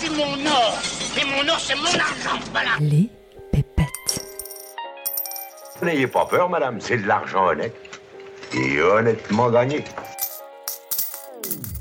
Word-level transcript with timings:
c'est 0.00 0.10
mon 0.10 0.46
or. 0.46 0.78
Et 1.20 1.24
mon 1.24 1.48
or, 1.48 1.60
c'est 1.60 1.74
mon 1.74 1.84
argent. 1.84 2.38
Voilà. 2.52 2.70
Les 2.80 3.10
pépettes. 3.52 4.24
N'ayez 5.82 6.06
pas 6.06 6.24
peur, 6.24 6.48
madame, 6.48 6.80
c'est 6.80 6.96
de 6.96 7.06
l'argent 7.06 7.48
honnête. 7.48 7.74
Et 8.54 8.80
honnêtement 8.80 9.50
gagné. 9.50 9.84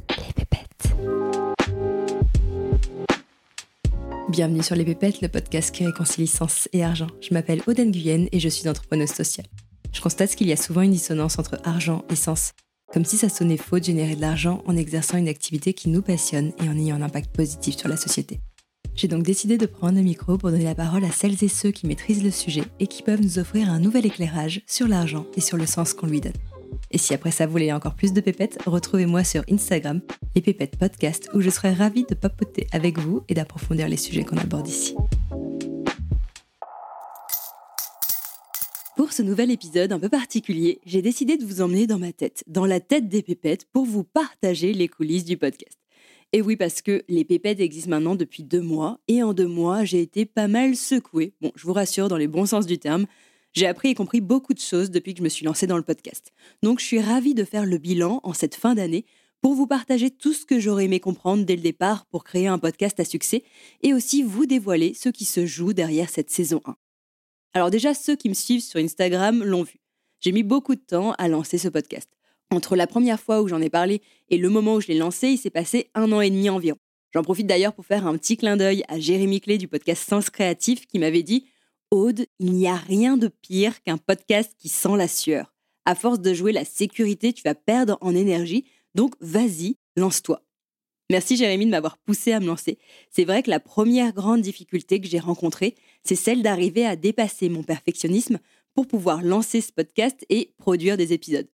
Les 0.09 0.33
pépettes. 0.35 0.95
Bienvenue 4.29 4.63
sur 4.63 4.75
Les 4.75 4.85
Pépettes, 4.85 5.21
le 5.21 5.29
podcast 5.29 5.73
qui 5.73 5.85
réconcilie 5.85 6.27
sens 6.27 6.67
et 6.73 6.83
argent. 6.83 7.07
Je 7.21 7.33
m'appelle 7.33 7.61
Oden 7.67 7.91
Guyenne 7.91 8.27
et 8.31 8.39
je 8.39 8.49
suis 8.49 8.67
entrepreneuse 8.67 9.09
sociale. 9.11 9.47
Je 9.91 10.01
constate 10.01 10.35
qu'il 10.35 10.47
y 10.47 10.53
a 10.53 10.57
souvent 10.57 10.81
une 10.81 10.91
dissonance 10.91 11.39
entre 11.39 11.59
argent 11.63 12.03
et 12.09 12.15
sens. 12.15 12.53
Comme 12.93 13.05
si 13.05 13.17
ça 13.17 13.29
sonnait 13.29 13.57
faux 13.57 13.79
de 13.79 13.83
générer 13.83 14.15
de 14.15 14.21
l'argent 14.21 14.63
en 14.65 14.75
exerçant 14.75 15.17
une 15.17 15.27
activité 15.27 15.73
qui 15.73 15.89
nous 15.89 16.01
passionne 16.01 16.51
et 16.63 16.67
en 16.67 16.77
ayant 16.77 16.95
un 16.95 17.03
impact 17.03 17.35
positif 17.35 17.77
sur 17.77 17.87
la 17.87 17.97
société. 17.97 18.39
J'ai 18.95 19.07
donc 19.07 19.23
décidé 19.23 19.57
de 19.57 19.65
prendre 19.65 19.95
le 19.95 20.03
micro 20.03 20.37
pour 20.37 20.51
donner 20.51 20.63
la 20.63 20.75
parole 20.75 21.05
à 21.05 21.11
celles 21.11 21.43
et 21.43 21.47
ceux 21.47 21.71
qui 21.71 21.87
maîtrisent 21.87 22.23
le 22.23 22.31
sujet 22.31 22.63
et 22.79 22.87
qui 22.87 23.03
peuvent 23.03 23.21
nous 23.21 23.39
offrir 23.39 23.69
un 23.69 23.79
nouvel 23.79 24.05
éclairage 24.05 24.61
sur 24.67 24.87
l'argent 24.87 25.25
et 25.35 25.41
sur 25.41 25.55
le 25.55 25.65
sens 25.65 25.93
qu'on 25.93 26.07
lui 26.07 26.19
donne. 26.19 26.33
Et 26.91 26.97
si 26.97 27.13
après 27.13 27.31
ça 27.31 27.45
vous 27.45 27.51
voulez 27.51 27.71
encore 27.71 27.95
plus 27.95 28.13
de 28.13 28.21
pépettes, 28.21 28.57
retrouvez-moi 28.65 29.23
sur 29.23 29.43
Instagram, 29.49 30.01
les 30.35 30.41
pépettes 30.41 30.77
podcast, 30.77 31.29
où 31.33 31.41
je 31.41 31.49
serai 31.49 31.71
ravie 31.73 32.05
de 32.09 32.15
papoter 32.15 32.67
avec 32.71 32.97
vous 32.97 33.23
et 33.29 33.35
d'approfondir 33.35 33.87
les 33.87 33.97
sujets 33.97 34.23
qu'on 34.23 34.37
aborde 34.37 34.67
ici. 34.67 34.95
Pour 38.99 39.13
ce 39.13 39.21
nouvel 39.21 39.49
épisode 39.49 39.93
un 39.93 39.99
peu 39.99 40.09
particulier, 40.09 40.81
j'ai 40.85 41.01
décidé 41.01 41.37
de 41.37 41.45
vous 41.45 41.61
emmener 41.61 41.87
dans 41.87 41.99
ma 41.99 42.11
tête, 42.11 42.43
dans 42.47 42.65
la 42.65 42.81
tête 42.81 43.07
des 43.07 43.21
pépettes, 43.21 43.63
pour 43.71 43.85
vous 43.85 44.03
partager 44.03 44.73
les 44.73 44.89
coulisses 44.89 45.23
du 45.23 45.37
podcast. 45.37 45.77
Et 46.33 46.41
oui, 46.41 46.57
parce 46.57 46.81
que 46.81 47.01
les 47.07 47.23
pépettes 47.23 47.61
existent 47.61 47.91
maintenant 47.91 48.17
depuis 48.17 48.43
deux 48.43 48.59
mois, 48.61 48.99
et 49.07 49.23
en 49.23 49.31
deux 49.31 49.47
mois, 49.47 49.85
j'ai 49.85 50.01
été 50.01 50.25
pas 50.25 50.49
mal 50.49 50.75
secouée. 50.75 51.33
Bon, 51.39 51.53
je 51.55 51.65
vous 51.65 51.71
rassure, 51.71 52.09
dans 52.09 52.17
les 52.17 52.27
bons 52.27 52.47
sens 52.47 52.65
du 52.65 52.77
terme, 52.77 53.05
j'ai 53.53 53.67
appris 53.67 53.87
et 53.87 53.95
compris 53.95 54.19
beaucoup 54.19 54.53
de 54.53 54.59
choses 54.59 54.91
depuis 54.91 55.13
que 55.13 55.19
je 55.19 55.23
me 55.23 55.29
suis 55.29 55.45
lancée 55.45 55.65
dans 55.65 55.77
le 55.77 55.83
podcast. 55.83 56.33
Donc 56.61 56.81
je 56.81 56.85
suis 56.85 56.99
ravie 56.99 57.33
de 57.33 57.45
faire 57.45 57.65
le 57.65 57.77
bilan 57.77 58.19
en 58.23 58.33
cette 58.33 58.55
fin 58.55 58.75
d'année 58.75 59.05
pour 59.41 59.53
vous 59.53 59.65
partager 59.65 60.09
tout 60.09 60.33
ce 60.33 60.45
que 60.45 60.59
j'aurais 60.59 60.83
aimé 60.83 60.99
comprendre 60.99 61.45
dès 61.45 61.55
le 61.55 61.61
départ 61.61 62.05
pour 62.07 62.25
créer 62.25 62.47
un 62.47 62.59
podcast 62.59 62.99
à 62.99 63.05
succès 63.05 63.43
et 63.81 63.93
aussi 63.93 64.23
vous 64.23 64.45
dévoiler 64.45 64.93
ce 64.93 65.07
qui 65.07 65.23
se 65.23 65.45
joue 65.45 65.71
derrière 65.71 66.09
cette 66.09 66.31
saison 66.31 66.61
1. 66.65 66.75
Alors 67.53 67.71
déjà, 67.71 67.93
ceux 67.93 68.15
qui 68.15 68.29
me 68.29 68.33
suivent 68.33 68.63
sur 68.63 68.79
Instagram 68.79 69.43
l'ont 69.43 69.63
vu. 69.63 69.79
J'ai 70.19 70.31
mis 70.31 70.43
beaucoup 70.43 70.75
de 70.75 70.81
temps 70.81 71.13
à 71.13 71.27
lancer 71.27 71.57
ce 71.57 71.67
podcast. 71.67 72.09
Entre 72.51 72.75
la 72.75 72.87
première 72.87 73.19
fois 73.19 73.41
où 73.41 73.47
j'en 73.47 73.61
ai 73.61 73.69
parlé 73.69 74.01
et 74.29 74.37
le 74.37 74.49
moment 74.49 74.75
où 74.75 74.81
je 74.81 74.87
l'ai 74.87 74.97
lancé, 74.97 75.29
il 75.29 75.37
s'est 75.37 75.49
passé 75.49 75.89
un 75.95 76.11
an 76.11 76.21
et 76.21 76.29
demi 76.29 76.49
environ. 76.49 76.77
J'en 77.13 77.23
profite 77.23 77.47
d'ailleurs 77.47 77.73
pour 77.73 77.85
faire 77.85 78.05
un 78.05 78.17
petit 78.17 78.37
clin 78.37 78.57
d'œil 78.57 78.83
à 78.87 78.99
Jérémy 78.99 79.41
Clé 79.41 79.57
du 79.57 79.67
podcast 79.67 80.07
Sens 80.07 80.29
Créatif 80.29 80.85
qui 80.85 80.99
m'avait 80.99 81.23
dit 81.23 81.45
Aude, 81.91 82.25
il 82.39 82.53
n'y 82.53 82.67
a 82.67 82.75
rien 82.75 83.17
de 83.17 83.27
pire 83.27 83.81
qu'un 83.81 83.97
podcast 83.97 84.53
qui 84.57 84.69
sent 84.69 84.95
la 84.95 85.07
sueur. 85.07 85.53
À 85.85 85.95
force 85.95 86.19
de 86.19 86.33
jouer 86.35 86.51
la 86.51 86.65
sécurité, 86.65 87.33
tu 87.33 87.41
vas 87.43 87.55
perdre 87.55 87.97
en 88.01 88.13
énergie, 88.13 88.65
donc 88.93 89.15
vas-y, 89.21 89.77
lance-toi. 89.95 90.43
Merci 91.11 91.37
Jérémy 91.37 91.65
de 91.65 91.71
m'avoir 91.71 91.97
poussé 91.97 92.33
à 92.33 92.39
me 92.39 92.45
lancer. 92.45 92.77
C'est 93.09 93.25
vrai 93.25 93.41
que 93.41 93.49
la 93.49 93.59
première 93.59 94.13
grande 94.13 94.41
difficulté 94.41 95.01
que 95.01 95.07
j'ai 95.07 95.17
rencontrée, 95.17 95.73
c'est 96.03 96.15
celle 96.15 96.43
d'arriver 96.43 96.85
à 96.85 96.95
dépasser 96.95 97.49
mon 97.49 97.63
perfectionnisme 97.63 98.37
pour 98.75 98.85
pouvoir 98.85 99.23
lancer 99.23 99.59
ce 99.61 99.71
podcast 99.71 100.23
et 100.29 100.53
produire 100.59 100.97
des 100.97 101.11
épisodes. 101.11 101.47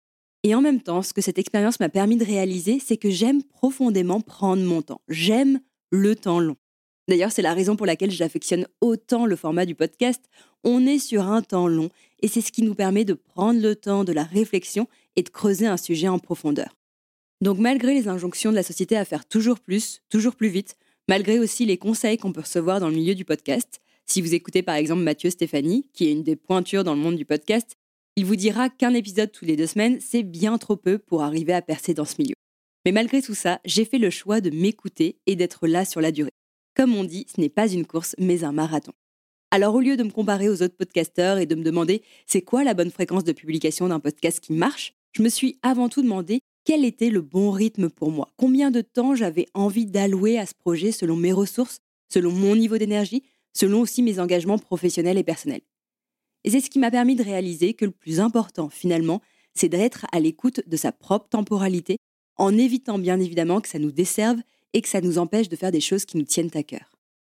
Et 0.42 0.54
en 0.54 0.62
même 0.62 0.80
temps, 0.80 1.02
ce 1.02 1.12
que 1.12 1.20
cette 1.20 1.38
expérience 1.38 1.80
m'a 1.80 1.90
permis 1.90 2.16
de 2.16 2.24
réaliser, 2.24 2.80
c'est 2.80 2.96
que 2.96 3.10
j'aime 3.10 3.42
profondément 3.42 4.22
prendre 4.22 4.62
mon 4.62 4.80
temps. 4.80 5.02
J'aime 5.08 5.60
le 5.90 6.16
temps 6.16 6.40
long. 6.40 6.56
D'ailleurs, 7.06 7.30
c'est 7.30 7.42
la 7.42 7.52
raison 7.52 7.76
pour 7.76 7.86
laquelle 7.86 8.10
j'affectionne 8.10 8.66
autant 8.80 9.26
le 9.26 9.36
format 9.36 9.66
du 9.66 9.74
podcast. 9.74 10.24
On 10.64 10.86
est 10.86 10.98
sur 10.98 11.26
un 11.26 11.42
temps 11.42 11.68
long 11.68 11.90
et 12.22 12.28
c'est 12.28 12.40
ce 12.40 12.52
qui 12.52 12.62
nous 12.62 12.74
permet 12.74 13.04
de 13.04 13.14
prendre 13.14 13.60
le 13.60 13.76
temps 13.76 14.04
de 14.04 14.12
la 14.12 14.24
réflexion 14.24 14.88
et 15.16 15.22
de 15.22 15.28
creuser 15.28 15.66
un 15.66 15.76
sujet 15.76 16.08
en 16.08 16.18
profondeur. 16.18 16.74
Donc 17.42 17.58
malgré 17.58 17.92
les 17.92 18.06
injonctions 18.06 18.52
de 18.52 18.56
la 18.56 18.62
société 18.62 18.96
à 18.96 19.04
faire 19.04 19.26
toujours 19.26 19.58
plus, 19.58 20.00
toujours 20.08 20.36
plus 20.36 20.48
vite, 20.48 20.76
malgré 21.08 21.40
aussi 21.40 21.66
les 21.66 21.76
conseils 21.76 22.16
qu'on 22.16 22.32
peut 22.32 22.42
recevoir 22.42 22.78
dans 22.78 22.88
le 22.88 22.94
milieu 22.94 23.16
du 23.16 23.24
podcast, 23.24 23.80
si 24.06 24.22
vous 24.22 24.32
écoutez 24.32 24.62
par 24.62 24.76
exemple 24.76 25.02
Mathieu 25.02 25.28
Stéphanie, 25.28 25.84
qui 25.92 26.06
est 26.06 26.12
une 26.12 26.22
des 26.22 26.36
pointures 26.36 26.84
dans 26.84 26.94
le 26.94 27.00
monde 27.00 27.16
du 27.16 27.24
podcast, 27.24 27.76
il 28.14 28.26
vous 28.26 28.36
dira 28.36 28.68
qu'un 28.70 28.94
épisode 28.94 29.32
tous 29.32 29.44
les 29.44 29.56
deux 29.56 29.66
semaines, 29.66 29.98
c'est 30.00 30.22
bien 30.22 30.56
trop 30.56 30.76
peu 30.76 30.98
pour 30.98 31.24
arriver 31.24 31.52
à 31.52 31.62
percer 31.62 31.94
dans 31.94 32.04
ce 32.04 32.14
milieu. 32.20 32.34
Mais 32.86 32.92
malgré 32.92 33.20
tout 33.20 33.34
ça, 33.34 33.60
j'ai 33.64 33.84
fait 33.84 33.98
le 33.98 34.10
choix 34.10 34.40
de 34.40 34.50
m'écouter 34.50 35.16
et 35.26 35.34
d'être 35.34 35.66
là 35.66 35.84
sur 35.84 36.00
la 36.00 36.12
durée. 36.12 36.30
Comme 36.76 36.94
on 36.94 37.02
dit, 37.02 37.26
ce 37.34 37.40
n'est 37.40 37.48
pas 37.48 37.66
une 37.66 37.86
course, 37.86 38.14
mais 38.18 38.44
un 38.44 38.52
marathon. 38.52 38.92
Alors 39.50 39.74
au 39.74 39.80
lieu 39.80 39.96
de 39.96 40.04
me 40.04 40.10
comparer 40.10 40.48
aux 40.48 40.62
autres 40.62 40.76
podcasteurs 40.76 41.38
et 41.38 41.46
de 41.46 41.56
me 41.56 41.64
demander 41.64 42.02
c'est 42.24 42.42
quoi 42.42 42.62
la 42.62 42.74
bonne 42.74 42.92
fréquence 42.92 43.24
de 43.24 43.32
publication 43.32 43.88
d'un 43.88 43.98
podcast 43.98 44.38
qui 44.38 44.52
marche, 44.52 44.94
je 45.10 45.22
me 45.22 45.28
suis 45.28 45.58
avant 45.62 45.88
tout 45.88 46.02
demandé 46.02 46.38
quel 46.64 46.84
était 46.84 47.10
le 47.10 47.20
bon 47.20 47.50
rythme 47.50 47.90
pour 47.90 48.10
moi, 48.10 48.28
combien 48.36 48.70
de 48.70 48.80
temps 48.80 49.14
j'avais 49.14 49.46
envie 49.54 49.86
d'allouer 49.86 50.38
à 50.38 50.46
ce 50.46 50.54
projet 50.54 50.92
selon 50.92 51.16
mes 51.16 51.32
ressources, 51.32 51.80
selon 52.08 52.30
mon 52.30 52.54
niveau 52.54 52.78
d'énergie, 52.78 53.24
selon 53.52 53.80
aussi 53.80 54.02
mes 54.02 54.20
engagements 54.20 54.58
professionnels 54.58 55.18
et 55.18 55.24
personnels? 55.24 55.62
Et 56.44 56.50
c'est 56.50 56.60
ce 56.60 56.70
qui 56.70 56.78
m'a 56.78 56.90
permis 56.90 57.16
de 57.16 57.22
réaliser 57.22 57.74
que 57.74 57.84
le 57.84 57.90
plus 57.90 58.20
important 58.20 58.68
finalement, 58.68 59.20
c'est 59.54 59.68
d'être 59.68 60.06
à 60.12 60.20
l'écoute 60.20 60.60
de 60.66 60.76
sa 60.76 60.92
propre 60.92 61.28
temporalité, 61.28 61.96
en 62.36 62.56
évitant 62.56 62.98
bien 62.98 63.20
évidemment 63.20 63.60
que 63.60 63.68
ça 63.68 63.78
nous 63.78 63.92
desserve 63.92 64.40
et 64.72 64.80
que 64.80 64.88
ça 64.88 65.00
nous 65.00 65.18
empêche 65.18 65.48
de 65.48 65.56
faire 65.56 65.72
des 65.72 65.80
choses 65.80 66.04
qui 66.04 66.16
nous 66.16 66.24
tiennent 66.24 66.50
à 66.54 66.62
cœur. 66.62 66.90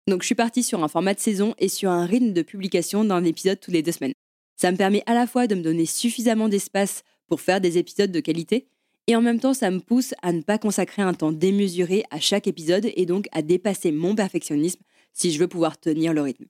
Donc 0.07 0.21
je 0.21 0.27
suis 0.27 0.35
partie 0.35 0.63
sur 0.63 0.83
un 0.83 0.87
format 0.87 1.13
de 1.13 1.19
saison 1.19 1.55
et 1.57 1.69
sur 1.69 1.89
un 1.89 2.05
rythme 2.05 2.33
de 2.33 2.41
publication 2.41 3.03
d'un 3.05 3.23
épisode 3.23 3.59
tous 3.59 3.71
les 3.71 3.81
deux 3.81 3.93
semaines. 3.93 4.13
Ça 4.57 4.71
me 4.71 4.77
permet 4.77 5.03
à 5.05 5.13
la 5.13 5.27
fois 5.27 5.47
de 5.47 5.55
me 5.55 5.61
donner 5.61 5.85
suffisamment 5.85 6.49
d'espace 6.49 7.03
pour 7.27 7.41
faire 7.41 7.61
des 7.61 7.77
épisodes 7.77 8.11
de 8.11 8.19
qualité, 8.19 8.67
et 9.07 9.15
en 9.15 9.21
même 9.21 9.39
temps 9.39 9.53
ça 9.53 9.71
me 9.71 9.79
pousse 9.79 10.13
à 10.21 10.31
ne 10.31 10.41
pas 10.41 10.57
consacrer 10.57 11.01
un 11.01 11.13
temps 11.13 11.31
démesuré 11.31 12.03
à 12.11 12.19
chaque 12.19 12.47
épisode 12.47 12.89
et 12.95 13.05
donc 13.05 13.27
à 13.31 13.41
dépasser 13.41 13.91
mon 13.91 14.15
perfectionnisme 14.15 14.81
si 15.13 15.31
je 15.31 15.39
veux 15.39 15.47
pouvoir 15.47 15.79
tenir 15.79 16.13
le 16.13 16.21
rythme. 16.21 16.45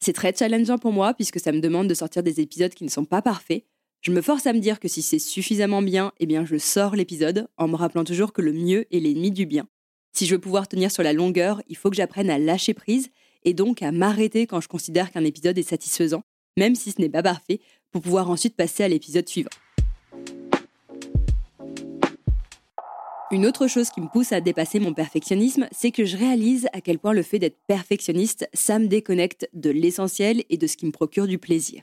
C'est 0.00 0.12
très 0.12 0.34
challengeant 0.34 0.78
pour 0.78 0.92
moi 0.92 1.14
puisque 1.14 1.40
ça 1.40 1.52
me 1.52 1.60
demande 1.60 1.88
de 1.88 1.94
sortir 1.94 2.22
des 2.22 2.40
épisodes 2.40 2.72
qui 2.72 2.84
ne 2.84 2.90
sont 2.90 3.04
pas 3.04 3.22
parfaits. 3.22 3.64
Je 4.00 4.12
me 4.12 4.22
force 4.22 4.46
à 4.46 4.52
me 4.52 4.60
dire 4.60 4.78
que 4.78 4.86
si 4.86 5.02
c'est 5.02 5.18
suffisamment 5.18 5.82
bien, 5.82 6.12
eh 6.20 6.26
bien 6.26 6.44
je 6.44 6.56
sors 6.56 6.94
l'épisode 6.94 7.48
en 7.56 7.66
me 7.66 7.74
rappelant 7.74 8.04
toujours 8.04 8.32
que 8.32 8.42
le 8.42 8.52
mieux 8.52 8.86
est 8.94 9.00
l'ennemi 9.00 9.32
du 9.32 9.44
bien. 9.44 9.66
Si 10.12 10.26
je 10.26 10.34
veux 10.34 10.40
pouvoir 10.40 10.68
tenir 10.68 10.90
sur 10.90 11.02
la 11.02 11.12
longueur, 11.12 11.62
il 11.68 11.76
faut 11.76 11.90
que 11.90 11.96
j'apprenne 11.96 12.30
à 12.30 12.38
lâcher 12.38 12.74
prise 12.74 13.10
et 13.44 13.54
donc 13.54 13.82
à 13.82 13.92
m'arrêter 13.92 14.46
quand 14.46 14.60
je 14.60 14.68
considère 14.68 15.10
qu'un 15.10 15.24
épisode 15.24 15.58
est 15.58 15.62
satisfaisant, 15.62 16.22
même 16.56 16.74
si 16.74 16.92
ce 16.92 17.00
n'est 17.00 17.08
pas 17.08 17.22
parfait, 17.22 17.60
pour 17.90 18.02
pouvoir 18.02 18.30
ensuite 18.30 18.56
passer 18.56 18.84
à 18.84 18.88
l'épisode 18.88 19.28
suivant. 19.28 19.50
Une 23.30 23.44
autre 23.44 23.66
chose 23.66 23.90
qui 23.90 24.00
me 24.00 24.08
pousse 24.08 24.32
à 24.32 24.40
dépasser 24.40 24.80
mon 24.80 24.94
perfectionnisme, 24.94 25.68
c'est 25.70 25.90
que 25.90 26.06
je 26.06 26.16
réalise 26.16 26.66
à 26.72 26.80
quel 26.80 26.98
point 26.98 27.12
le 27.12 27.22
fait 27.22 27.38
d'être 27.38 27.58
perfectionniste, 27.66 28.48
ça 28.54 28.78
me 28.78 28.86
déconnecte 28.86 29.50
de 29.52 29.68
l'essentiel 29.68 30.44
et 30.48 30.56
de 30.56 30.66
ce 30.66 30.78
qui 30.78 30.86
me 30.86 30.92
procure 30.92 31.26
du 31.26 31.36
plaisir. 31.36 31.82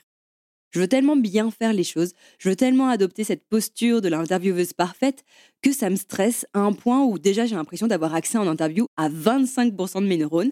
Je 0.72 0.80
veux 0.80 0.88
tellement 0.88 1.16
bien 1.16 1.52
faire 1.52 1.72
les 1.72 1.84
choses, 1.84 2.14
je 2.40 2.50
veux 2.50 2.56
tellement 2.56 2.90
adopter 2.90 3.24
cette 3.24 3.48
posture 3.48 4.02
de 4.02 4.08
l'intervieweuse 4.08 4.74
parfaite 4.74 5.24
que 5.62 5.72
ça 5.72 5.92
me 5.92 5.98
stresse 5.98 6.48
à 6.56 6.62
un 6.62 6.74
point 6.74 7.04
où 7.04 7.20
déjà 7.20 7.46
j'ai 7.46 7.56
l'impression 7.56 7.86
d'avoir 7.86 8.16
accès 8.16 8.40
en 8.40 8.48
interview 8.48 8.88
à 8.98 9.08
25% 9.08 10.02
de 10.02 10.08
mes 10.08 10.18
neurones, 10.18 10.52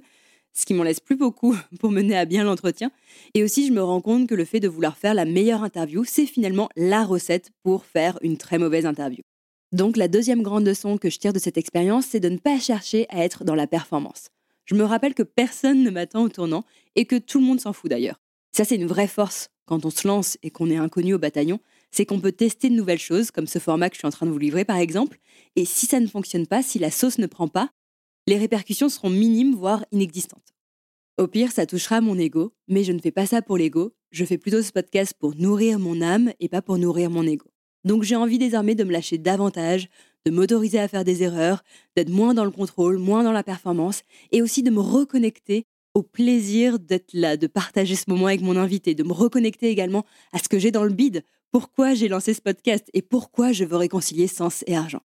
ce 0.54 0.68
qui 0.68 0.76
m'en 0.76 0.84
laisse 0.84 1.00
plus 1.00 1.18
beaucoup 1.18 1.56
pour 1.80 1.90
mener 1.90 2.16
à 2.16 2.26
bien 2.26 2.44
l'entretien. 2.44 2.92
Et 3.34 3.44
aussi, 3.44 3.66
je 3.66 3.74
me 3.74 3.82
rends 3.82 4.02
compte 4.02 4.30
que 4.30 4.36
le 4.36 4.46
fait 4.46 4.60
de 4.60 4.68
vouloir 4.68 4.96
faire 4.96 5.16
la 5.16 5.26
meilleure 5.26 5.64
interview, 5.64 6.04
c'est 6.06 6.28
finalement 6.28 6.70
la 6.76 7.04
recette 7.04 7.50
pour 7.64 7.84
faire 7.84 8.20
une 8.22 8.38
très 8.38 8.60
mauvaise 8.60 8.86
interview. 8.86 9.24
Donc 9.74 9.98
la 9.98 10.08
deuxième 10.08 10.44
grande 10.44 10.68
leçon 10.68 11.00
que 11.00 11.10
je 11.10 11.18
tire 11.18 11.34
de 11.34 11.40
cette 11.40 11.58
expérience, 11.58 12.06
c'est 12.06 12.20
de 12.20 12.30
ne 12.30 12.38
pas 12.38 12.60
chercher 12.60 13.08
à 13.10 13.26
être 13.26 13.44
dans 13.44 13.56
la 13.56 13.66
performance. 13.66 14.30
Je 14.66 14.76
me 14.76 14.84
rappelle 14.84 15.16
que 15.16 15.24
personne 15.24 15.84
ne 15.84 15.90
m'attend 15.90 16.24
au 16.24 16.30
tournant 16.30 16.64
et 16.96 17.06
que 17.06 17.16
tout 17.18 17.40
le 17.40 17.46
monde 17.46 17.60
s'en 17.60 17.74
fout 17.74 17.90
d'ailleurs. 17.90 18.22
Ça, 18.52 18.66
c'est 18.66 18.76
une 18.76 18.86
vraie 18.86 19.08
force 19.08 19.50
quand 19.66 19.84
on 19.86 19.90
se 19.90 20.08
lance 20.08 20.38
et 20.44 20.52
qu'on 20.52 20.70
est 20.70 20.78
inconnu 20.78 21.16
au 21.16 21.20
bataillon, 21.20 21.60
c'est 21.90 22.06
qu'on 22.06 22.20
peut 22.20 22.32
tester 22.32 22.70
de 22.70 22.76
nouvelles 22.76 23.00
choses, 23.00 23.32
comme 23.32 23.48
ce 23.48 23.58
format 23.58 23.90
que 23.90 23.96
je 23.96 24.00
suis 24.00 24.08
en 24.08 24.12
train 24.12 24.28
de 24.28 24.32
vous 24.32 24.38
livrer 24.38 24.64
par 24.64 24.78
exemple, 24.78 25.20
et 25.56 25.66
si 25.66 25.88
ça 25.88 26.00
ne 26.00 26.08
fonctionne 26.08 26.46
pas, 26.46 26.62
si 26.62 26.78
la 26.78 26.92
sauce 26.92 27.18
ne 27.18 27.28
prend 27.28 27.48
pas, 27.48 27.72
les 28.28 28.38
répercussions 28.38 28.90
seront 28.90 29.10
minimes, 29.10 29.56
voire 29.56 29.86
inexistantes. 29.92 30.54
Au 31.18 31.28
pire, 31.28 31.52
ça 31.52 31.66
touchera 31.66 32.02
mon 32.02 32.18
ego, 32.18 32.54
mais 32.68 32.84
je 32.84 32.92
ne 32.92 33.00
fais 33.00 33.12
pas 33.12 33.26
ça 33.26 33.42
pour 33.42 33.58
l'ego, 33.58 33.94
je 34.12 34.26
fais 34.26 34.38
plutôt 34.38 34.62
ce 34.62 34.72
podcast 34.72 35.14
pour 35.18 35.36
nourrir 35.36 35.80
mon 35.80 36.02
âme 36.02 36.32
et 36.40 36.50
pas 36.50 36.62
pour 36.62 36.78
nourrir 36.78 37.10
mon 37.10 37.26
ego. 37.26 37.53
Donc 37.84 38.04
j'ai 38.04 38.16
envie 38.16 38.38
désormais 38.38 38.76
de 38.76 38.84
me 38.84 38.92
lâcher 38.92 39.18
davantage, 39.18 39.90
de 40.26 40.32
m'autoriser 40.32 40.80
à 40.80 40.88
faire 40.88 41.04
des 41.04 41.24
erreurs, 41.24 41.64
d'être 41.96 42.10
moins 42.10 42.34
dans 42.34 42.46
le 42.46 42.52
contrôle, 42.52 42.98
moins 42.98 43.24
dans 43.24 43.32
la 43.32 43.44
performance, 43.44 44.04
et 44.32 44.42
aussi 44.42 44.64
de 44.64 44.72
me 44.72 44.80
reconnecter 44.80 45.66
au 45.94 46.02
plaisir 46.02 46.80
d'être 46.80 47.14
là, 47.14 47.38
de 47.38 47.48
partager 47.48 47.96
ce 47.96 48.06
moment 48.08 48.28
avec 48.28 48.42
mon 48.42 48.58
invité, 48.58 48.96
de 48.96 49.04
me 49.04 49.14
reconnecter 49.14 49.70
également 49.70 50.06
à 50.32 50.40
ce 50.40 50.50
que 50.50 50.60
j'ai 50.60 50.72
dans 50.72 50.84
le 50.84 50.94
bide, 50.94 51.24
pourquoi 51.52 51.94
j'ai 51.94 52.08
lancé 52.08 52.34
ce 52.34 52.42
podcast 52.42 52.90
et 52.94 53.02
pourquoi 53.02 53.52
je 53.52 53.64
veux 53.64 53.78
réconcilier 53.78 54.28
sens 54.28 54.64
et 54.66 54.76
argent. 54.76 55.02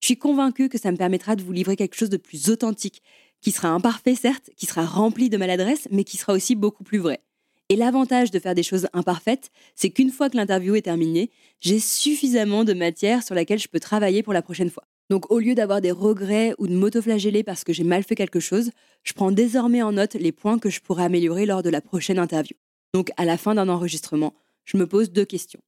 Je 0.00 0.06
suis 0.06 0.18
convaincue 0.18 0.68
que 0.68 0.78
ça 0.78 0.92
me 0.92 0.96
permettra 0.96 1.34
de 1.34 1.42
vous 1.42 1.52
livrer 1.52 1.74
quelque 1.74 1.96
chose 1.96 2.10
de 2.10 2.16
plus 2.16 2.50
authentique, 2.50 3.02
qui 3.40 3.50
sera 3.50 3.68
imparfait 3.68 4.14
certes, 4.14 4.50
qui 4.56 4.66
sera 4.66 4.84
rempli 4.84 5.28
de 5.28 5.36
maladresse, 5.36 5.88
mais 5.90 6.04
qui 6.04 6.16
sera 6.16 6.34
aussi 6.34 6.54
beaucoup 6.54 6.84
plus 6.84 6.98
vrai. 6.98 7.20
Et 7.70 7.76
l'avantage 7.76 8.30
de 8.30 8.38
faire 8.38 8.54
des 8.54 8.62
choses 8.62 8.88
imparfaites, 8.94 9.50
c'est 9.74 9.90
qu'une 9.90 10.10
fois 10.10 10.30
que 10.30 10.36
l'interview 10.36 10.74
est 10.74 10.82
terminée, 10.82 11.30
j'ai 11.60 11.80
suffisamment 11.80 12.64
de 12.64 12.72
matière 12.72 13.22
sur 13.22 13.34
laquelle 13.34 13.58
je 13.58 13.68
peux 13.68 13.80
travailler 13.80 14.22
pour 14.22 14.32
la 14.32 14.40
prochaine 14.40 14.70
fois. 14.70 14.84
Donc 15.10 15.30
au 15.30 15.38
lieu 15.38 15.54
d'avoir 15.54 15.80
des 15.80 15.90
regrets 15.90 16.54
ou 16.58 16.66
de 16.66 16.74
m'autoflageller 16.74 17.42
parce 17.42 17.64
que 17.64 17.72
j'ai 17.72 17.84
mal 17.84 18.04
fait 18.04 18.14
quelque 18.14 18.40
chose, 18.40 18.70
je 19.04 19.12
prends 19.12 19.32
désormais 19.32 19.82
en 19.82 19.92
note 19.92 20.14
les 20.14 20.32
points 20.32 20.58
que 20.58 20.70
je 20.70 20.80
pourrais 20.80 21.04
améliorer 21.04 21.46
lors 21.46 21.62
de 21.62 21.70
la 21.70 21.80
prochaine 21.80 22.18
interview. 22.18 22.56
Donc 22.94 23.10
à 23.16 23.24
la 23.24 23.36
fin 23.36 23.54
d'un 23.54 23.68
enregistrement, 23.68 24.34
je 24.64 24.76
me 24.76 24.86
pose 24.86 25.10
deux 25.10 25.24
questions. 25.24 25.60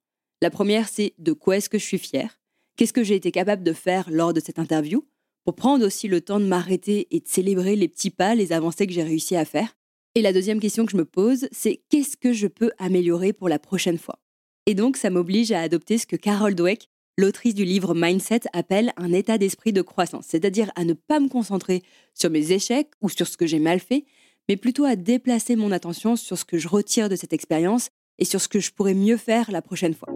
La 0.42 0.50
première, 0.50 0.88
c'est 0.88 1.12
de 1.18 1.32
quoi 1.32 1.58
est-ce 1.58 1.68
que 1.68 1.78
je 1.78 1.84
suis 1.84 1.98
fier 1.98 2.40
Qu'est-ce 2.76 2.94
que 2.94 3.04
j'ai 3.04 3.14
été 3.14 3.30
capable 3.30 3.62
de 3.62 3.74
faire 3.74 4.08
lors 4.10 4.32
de 4.32 4.40
cette 4.40 4.58
interview 4.58 5.06
Pour 5.44 5.54
prendre 5.54 5.86
aussi 5.86 6.08
le 6.08 6.22
temps 6.22 6.40
de 6.40 6.46
m'arrêter 6.46 7.08
et 7.10 7.20
de 7.20 7.28
célébrer 7.28 7.76
les 7.76 7.88
petits 7.88 8.10
pas, 8.10 8.34
les 8.34 8.52
avancées 8.52 8.86
que 8.86 8.92
j'ai 8.92 9.02
réussi 9.02 9.36
à 9.36 9.44
faire? 9.44 9.74
Et 10.16 10.22
la 10.22 10.32
deuxième 10.32 10.58
question 10.58 10.86
que 10.86 10.90
je 10.90 10.96
me 10.96 11.04
pose, 11.04 11.46
c'est 11.52 11.82
qu'est-ce 11.88 12.16
que 12.16 12.32
je 12.32 12.48
peux 12.48 12.72
améliorer 12.78 13.32
pour 13.32 13.48
la 13.48 13.60
prochaine 13.60 13.98
fois? 13.98 14.18
Et 14.66 14.74
donc, 14.74 14.96
ça 14.96 15.08
m'oblige 15.08 15.52
à 15.52 15.60
adopter 15.60 15.98
ce 15.98 16.06
que 16.06 16.16
Carol 16.16 16.56
Dweck, 16.56 16.88
l'autrice 17.16 17.54
du 17.54 17.64
livre 17.64 17.94
Mindset, 17.94 18.40
appelle 18.52 18.92
un 18.96 19.12
état 19.12 19.38
d'esprit 19.38 19.72
de 19.72 19.82
croissance, 19.82 20.26
c'est-à-dire 20.28 20.72
à 20.74 20.84
ne 20.84 20.94
pas 20.94 21.20
me 21.20 21.28
concentrer 21.28 21.82
sur 22.12 22.28
mes 22.28 22.50
échecs 22.50 22.90
ou 23.00 23.08
sur 23.08 23.28
ce 23.28 23.36
que 23.36 23.46
j'ai 23.46 23.60
mal 23.60 23.78
fait, 23.78 24.04
mais 24.48 24.56
plutôt 24.56 24.84
à 24.84 24.96
déplacer 24.96 25.54
mon 25.54 25.70
attention 25.70 26.16
sur 26.16 26.36
ce 26.36 26.44
que 26.44 26.58
je 26.58 26.66
retire 26.66 27.08
de 27.08 27.14
cette 27.14 27.32
expérience 27.32 27.90
et 28.18 28.24
sur 28.24 28.40
ce 28.40 28.48
que 28.48 28.58
je 28.58 28.72
pourrais 28.72 28.94
mieux 28.94 29.16
faire 29.16 29.52
la 29.52 29.62
prochaine 29.62 29.94
fois. 29.94 30.08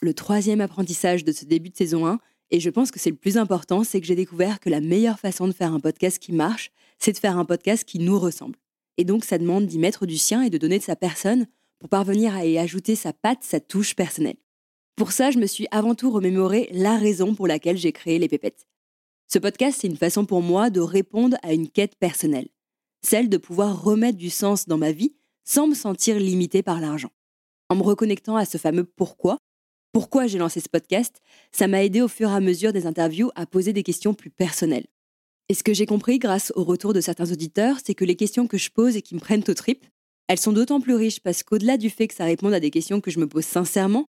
Le 0.00 0.12
troisième 0.12 0.60
apprentissage 0.60 1.22
de 1.22 1.30
ce 1.30 1.44
début 1.44 1.70
de 1.70 1.76
saison 1.76 2.04
1, 2.04 2.18
et 2.50 2.58
je 2.58 2.68
pense 2.68 2.90
que 2.90 2.98
c'est 2.98 3.10
le 3.10 3.16
plus 3.16 3.38
important, 3.38 3.84
c'est 3.84 4.00
que 4.00 4.06
j'ai 4.08 4.16
découvert 4.16 4.58
que 4.58 4.70
la 4.70 4.80
meilleure 4.80 5.20
façon 5.20 5.46
de 5.46 5.52
faire 5.52 5.72
un 5.72 5.78
podcast 5.78 6.18
qui 6.18 6.32
marche, 6.32 6.72
c'est 7.02 7.12
de 7.12 7.18
faire 7.18 7.36
un 7.36 7.44
podcast 7.44 7.84
qui 7.84 7.98
nous 7.98 8.18
ressemble. 8.18 8.56
Et 8.96 9.04
donc 9.04 9.24
ça 9.24 9.38
demande 9.38 9.66
d'y 9.66 9.78
mettre 9.78 10.06
du 10.06 10.16
sien 10.16 10.42
et 10.42 10.50
de 10.50 10.58
donner 10.58 10.78
de 10.78 10.84
sa 10.84 10.94
personne 10.94 11.46
pour 11.80 11.88
parvenir 11.88 12.36
à 12.36 12.46
y 12.46 12.58
ajouter 12.58 12.94
sa 12.94 13.12
patte, 13.12 13.42
sa 13.42 13.58
touche 13.58 13.96
personnelle. 13.96 14.36
Pour 14.94 15.10
ça, 15.10 15.32
je 15.32 15.38
me 15.38 15.46
suis 15.46 15.66
avant 15.72 15.96
tout 15.96 16.12
remémoré 16.12 16.68
la 16.70 16.96
raison 16.96 17.34
pour 17.34 17.48
laquelle 17.48 17.76
j'ai 17.76 17.90
créé 17.90 18.20
les 18.20 18.28
pépettes. 18.28 18.68
Ce 19.26 19.38
podcast, 19.40 19.78
c'est 19.80 19.88
une 19.88 19.96
façon 19.96 20.26
pour 20.26 20.42
moi 20.42 20.70
de 20.70 20.80
répondre 20.80 21.36
à 21.42 21.54
une 21.54 21.68
quête 21.68 21.96
personnelle, 21.96 22.48
celle 23.04 23.28
de 23.28 23.38
pouvoir 23.38 23.82
remettre 23.82 24.18
du 24.18 24.30
sens 24.30 24.68
dans 24.68 24.78
ma 24.78 24.92
vie 24.92 25.14
sans 25.44 25.66
me 25.66 25.74
sentir 25.74 26.20
limité 26.20 26.62
par 26.62 26.80
l'argent. 26.80 27.10
En 27.68 27.74
me 27.74 27.82
reconnectant 27.82 28.36
à 28.36 28.44
ce 28.44 28.58
fameux 28.58 28.84
pourquoi, 28.84 29.38
pourquoi 29.92 30.28
j'ai 30.28 30.38
lancé 30.38 30.60
ce 30.60 30.68
podcast, 30.68 31.20
ça 31.50 31.66
m'a 31.66 31.82
aidé 31.82 32.00
au 32.00 32.08
fur 32.08 32.30
et 32.30 32.34
à 32.34 32.40
mesure 32.40 32.72
des 32.72 32.86
interviews 32.86 33.30
à 33.34 33.46
poser 33.46 33.72
des 33.72 33.82
questions 33.82 34.14
plus 34.14 34.30
personnelles. 34.30 34.86
Et 35.48 35.54
ce 35.54 35.62
que 35.62 35.74
j'ai 35.74 35.86
compris 35.86 36.18
grâce 36.18 36.52
au 36.56 36.64
retour 36.64 36.92
de 36.92 37.00
certains 37.00 37.30
auditeurs, 37.30 37.76
c'est 37.84 37.94
que 37.94 38.04
les 38.04 38.16
questions 38.16 38.46
que 38.46 38.58
je 38.58 38.70
pose 38.70 38.96
et 38.96 39.02
qui 39.02 39.14
me 39.14 39.20
prennent 39.20 39.44
au 39.48 39.54
trip, 39.54 39.84
elles 40.28 40.38
sont 40.38 40.52
d'autant 40.52 40.80
plus 40.80 40.94
riches 40.94 41.20
parce 41.20 41.42
qu'au-delà 41.42 41.76
du 41.76 41.90
fait 41.90 42.08
que 42.08 42.14
ça 42.14 42.24
réponde 42.24 42.54
à 42.54 42.60
des 42.60 42.70
questions 42.70 43.00
que 43.00 43.10
je 43.10 43.18
me 43.18 43.26
pose 43.26 43.44
sincèrement, 43.44 44.06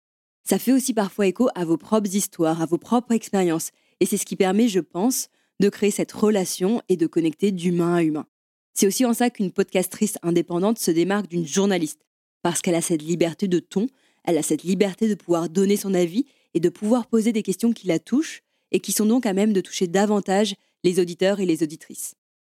ça 0.44 0.58
fait 0.58 0.72
aussi 0.72 0.92
parfois 0.92 1.26
écho 1.26 1.48
à 1.54 1.64
vos 1.64 1.76
propres 1.76 2.14
histoires, 2.14 2.60
à 2.60 2.66
vos 2.66 2.78
propres 2.78 3.12
expériences. 3.12 3.70
Et 4.00 4.06
c'est 4.06 4.16
ce 4.16 4.26
qui 4.26 4.36
permet, 4.36 4.68
je 4.68 4.80
pense, 4.80 5.28
de 5.60 5.68
créer 5.68 5.90
cette 5.90 6.12
relation 6.12 6.82
et 6.88 6.96
de 6.96 7.06
connecter 7.06 7.52
d'humain 7.52 7.94
à 7.94 8.02
humain. 8.02 8.26
C'est 8.74 8.86
aussi 8.86 9.04
en 9.04 9.12
ça 9.12 9.30
qu'une 9.30 9.50
podcastrice 9.50 10.18
indépendante 10.22 10.78
se 10.78 10.90
démarque 10.90 11.28
d'une 11.28 11.46
journaliste, 11.46 12.00
parce 12.42 12.62
qu'elle 12.62 12.74
a 12.74 12.80
cette 12.80 13.02
liberté 13.02 13.46
de 13.46 13.58
ton 13.58 13.86
elle 14.24 14.38
a 14.38 14.42
cette 14.42 14.62
liberté 14.62 15.08
de 15.08 15.14
pouvoir 15.14 15.48
donner 15.48 15.76
son 15.76 15.94
avis 15.94 16.26
et 16.54 16.60
de 16.60 16.68
pouvoir 16.68 17.06
poser 17.06 17.32
des 17.32 17.42
questions 17.42 17.72
qui 17.72 17.86
la 17.86 17.98
touchent 17.98 18.42
et 18.72 18.80
qui 18.80 18.92
sont 18.92 19.06
donc 19.06 19.26
à 19.26 19.32
même 19.32 19.52
de 19.52 19.60
toucher 19.60 19.86
davantage 19.86 20.54
les 20.84 21.00
auditeurs 21.00 21.40
et 21.40 21.46
les 21.46 21.62
auditrices. 21.62 22.14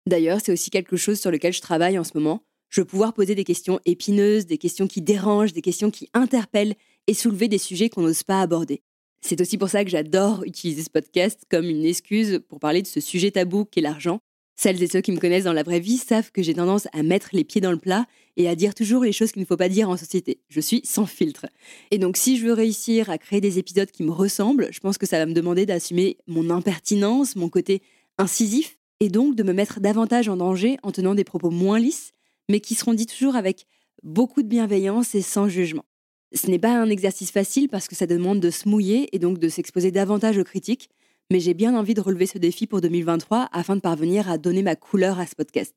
D'ailleurs, 0.07 0.39
c'est 0.43 0.51
aussi 0.51 0.69
quelque 0.69 0.97
chose 0.97 1.19
sur 1.19 1.31
lequel 1.31 1.53
je 1.53 1.61
travaille 1.61 1.97
en 1.97 2.03
ce 2.03 2.11
moment. 2.15 2.43
Je 2.69 2.81
veux 2.81 2.87
pouvoir 2.87 3.13
poser 3.13 3.35
des 3.35 3.43
questions 3.43 3.79
épineuses, 3.85 4.45
des 4.45 4.57
questions 4.57 4.87
qui 4.87 5.01
dérangent, 5.01 5.53
des 5.53 5.61
questions 5.61 5.91
qui 5.91 6.09
interpellent 6.13 6.75
et 7.07 7.13
soulever 7.13 7.47
des 7.47 7.57
sujets 7.57 7.89
qu'on 7.89 8.01
n'ose 8.01 8.23
pas 8.23 8.41
aborder. 8.41 8.81
C'est 9.21 9.39
aussi 9.39 9.57
pour 9.57 9.69
ça 9.69 9.83
que 9.83 9.89
j'adore 9.89 10.43
utiliser 10.43 10.83
ce 10.83 10.89
podcast 10.89 11.43
comme 11.49 11.65
une 11.65 11.85
excuse 11.85 12.41
pour 12.49 12.59
parler 12.59 12.81
de 12.81 12.87
ce 12.87 12.99
sujet 12.99 13.31
tabou 13.31 13.65
qu'est 13.65 13.81
l'argent 13.81 14.19
celles 14.55 14.81
et 14.83 14.87
ceux 14.87 15.01
qui 15.01 15.11
me 15.11 15.19
connaissent 15.19 15.45
dans 15.45 15.53
la 15.53 15.63
vraie 15.63 15.79
vie 15.79 15.97
savent 15.97 16.31
que 16.31 16.43
j'ai 16.43 16.53
tendance 16.53 16.87
à 16.93 17.03
mettre 17.03 17.29
les 17.33 17.43
pieds 17.43 17.61
dans 17.61 17.71
le 17.71 17.77
plat 17.77 18.05
et 18.37 18.47
à 18.47 18.55
dire 18.55 18.75
toujours 18.75 19.03
les 19.03 19.11
choses 19.11 19.31
qu'il 19.31 19.41
ne 19.41 19.47
faut 19.47 19.57
pas 19.57 19.69
dire 19.69 19.89
en 19.89 19.97
société. 19.97 20.39
Je 20.49 20.59
suis 20.59 20.81
sans 20.83 21.05
filtre. 21.05 21.47
Et 21.91 21.97
donc 21.97 22.17
si 22.17 22.37
je 22.37 22.45
veux 22.45 22.53
réussir 22.53 23.09
à 23.09 23.17
créer 23.17 23.41
des 23.41 23.59
épisodes 23.59 23.89
qui 23.89 24.03
me 24.03 24.11
ressemblent, 24.11 24.69
je 24.71 24.79
pense 24.79 24.97
que 24.97 25.05
ça 25.05 25.17
va 25.17 25.25
me 25.25 25.33
demander 25.33 25.65
d'assumer 25.65 26.17
mon 26.27 26.49
impertinence, 26.49 27.35
mon 27.35 27.49
côté 27.49 27.81
incisif, 28.17 28.77
et 28.99 29.09
donc 29.09 29.35
de 29.35 29.43
me 29.43 29.53
mettre 29.53 29.79
davantage 29.79 30.29
en 30.29 30.37
danger 30.37 30.77
en 30.83 30.91
tenant 30.91 31.15
des 31.15 31.23
propos 31.23 31.49
moins 31.49 31.79
lisses, 31.79 32.13
mais 32.49 32.59
qui 32.59 32.75
seront 32.75 32.93
dits 32.93 33.05
toujours 33.05 33.35
avec 33.35 33.67
beaucoup 34.01 34.41
de 34.41 34.47
bienveillance 34.47 35.15
et 35.15 35.21
sans 35.21 35.47
jugement. 35.47 35.85
Ce 36.33 36.47
n'est 36.47 36.59
pas 36.59 36.75
un 36.75 36.89
exercice 36.89 37.31
facile 37.31 37.69
parce 37.69 37.87
que 37.87 37.95
ça 37.95 38.07
demande 38.07 38.39
de 38.39 38.49
se 38.49 38.67
mouiller 38.67 39.15
et 39.15 39.19
donc 39.19 39.39
de 39.39 39.49
s'exposer 39.49 39.91
davantage 39.91 40.37
aux 40.37 40.43
critiques, 40.43 40.89
mais 41.31 41.39
j'ai 41.39 41.53
bien 41.53 41.75
envie 41.77 41.93
de 41.93 42.01
relever 42.01 42.25
ce 42.25 42.37
défi 42.37 42.67
pour 42.67 42.81
2023 42.81 43.49
afin 43.51 43.75
de 43.75 43.81
parvenir 43.81 44.29
à 44.29 44.37
donner 44.37 44.63
ma 44.63 44.75
couleur 44.75 45.19
à 45.19 45.27
ce 45.27 45.35
podcast. 45.35 45.75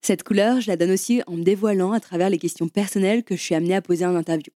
Cette 0.00 0.22
couleur, 0.24 0.60
je 0.60 0.68
la 0.68 0.76
donne 0.76 0.90
aussi 0.90 1.22
en 1.26 1.36
me 1.36 1.42
dévoilant 1.42 1.92
à 1.92 2.00
travers 2.00 2.30
les 2.30 2.38
questions 2.38 2.68
personnelles 2.68 3.22
que 3.22 3.36
je 3.36 3.42
suis 3.42 3.54
amenée 3.54 3.74
à 3.74 3.82
poser 3.82 4.04
en 4.04 4.16
interview. 4.16 4.52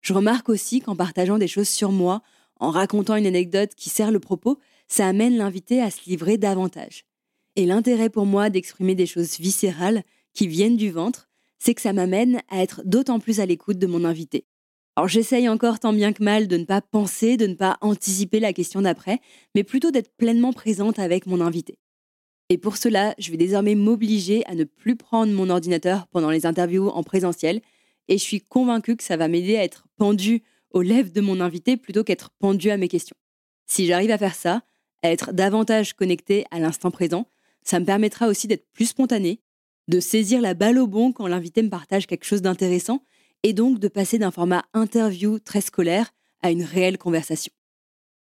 Je 0.00 0.12
remarque 0.12 0.48
aussi 0.48 0.80
qu'en 0.80 0.96
partageant 0.96 1.38
des 1.38 1.48
choses 1.48 1.68
sur 1.68 1.92
moi, 1.92 2.22
en 2.60 2.70
racontant 2.70 3.16
une 3.16 3.26
anecdote 3.26 3.74
qui 3.76 3.90
sert 3.90 4.10
le 4.10 4.20
propos, 4.20 4.58
ça 4.88 5.06
amène 5.08 5.36
l'invité 5.36 5.80
à 5.80 5.90
se 5.90 6.08
livrer 6.08 6.38
davantage. 6.38 7.04
Et 7.56 7.66
l'intérêt 7.66 8.10
pour 8.10 8.26
moi 8.26 8.50
d'exprimer 8.50 8.94
des 8.94 9.06
choses 9.06 9.38
viscérales 9.38 10.02
qui 10.32 10.46
viennent 10.46 10.76
du 10.76 10.90
ventre, 10.90 11.28
c'est 11.58 11.74
que 11.74 11.80
ça 11.80 11.92
m'amène 11.92 12.42
à 12.48 12.62
être 12.62 12.82
d'autant 12.84 13.18
plus 13.18 13.40
à 13.40 13.46
l'écoute 13.46 13.78
de 13.78 13.86
mon 13.86 14.04
invité. 14.04 14.44
Alors 14.94 15.08
j'essaye 15.08 15.48
encore 15.48 15.78
tant 15.78 15.92
bien 15.92 16.12
que 16.12 16.22
mal 16.22 16.48
de 16.48 16.56
ne 16.56 16.64
pas 16.64 16.80
penser, 16.80 17.36
de 17.36 17.46
ne 17.46 17.54
pas 17.54 17.76
anticiper 17.80 18.40
la 18.40 18.52
question 18.52 18.82
d'après, 18.82 19.20
mais 19.54 19.64
plutôt 19.64 19.90
d'être 19.90 20.14
pleinement 20.16 20.52
présente 20.52 20.98
avec 20.98 21.26
mon 21.26 21.40
invité. 21.40 21.78
Et 22.48 22.58
pour 22.58 22.76
cela, 22.76 23.14
je 23.18 23.30
vais 23.30 23.36
désormais 23.36 23.74
m'obliger 23.74 24.46
à 24.46 24.54
ne 24.54 24.64
plus 24.64 24.96
prendre 24.96 25.32
mon 25.32 25.50
ordinateur 25.50 26.06
pendant 26.08 26.30
les 26.30 26.46
interviews 26.46 26.88
en 26.88 27.02
présentiel, 27.02 27.60
et 28.08 28.18
je 28.18 28.22
suis 28.22 28.40
convaincue 28.40 28.96
que 28.96 29.02
ça 29.02 29.16
va 29.16 29.28
m'aider 29.28 29.56
à 29.56 29.64
être 29.64 29.86
pendu 29.96 30.42
aux 30.70 30.82
lèvres 30.82 31.12
de 31.12 31.20
mon 31.20 31.40
invité 31.40 31.76
plutôt 31.76 32.04
qu'être 32.04 32.30
pendu 32.38 32.70
à 32.70 32.76
mes 32.76 32.88
questions. 32.88 33.16
Si 33.66 33.86
j'arrive 33.86 34.12
à 34.12 34.18
faire 34.18 34.34
ça, 34.34 34.62
à 35.06 35.12
être 35.12 35.32
davantage 35.32 35.94
connecté 35.94 36.44
à 36.50 36.58
l'instant 36.58 36.90
présent, 36.90 37.26
ça 37.62 37.80
me 37.80 37.84
permettra 37.84 38.28
aussi 38.28 38.46
d'être 38.48 38.66
plus 38.72 38.86
spontané, 38.86 39.40
de 39.88 40.00
saisir 40.00 40.40
la 40.40 40.54
balle 40.54 40.78
au 40.78 40.86
bon 40.86 41.12
quand 41.12 41.26
l'invité 41.26 41.62
me 41.62 41.70
partage 41.70 42.06
quelque 42.06 42.24
chose 42.24 42.42
d'intéressant 42.42 43.02
et 43.42 43.52
donc 43.52 43.78
de 43.78 43.88
passer 43.88 44.18
d'un 44.18 44.30
format 44.30 44.64
interview 44.74 45.38
très 45.38 45.60
scolaire 45.60 46.12
à 46.42 46.50
une 46.50 46.62
réelle 46.62 46.98
conversation. 46.98 47.52